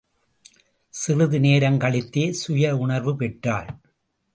சிறிது 0.93 1.39
நேரங்கழித்தே 1.39 2.29
சுய 2.31 2.77
உணர்வு 2.77 3.15
பெற்றாள். 3.15 3.69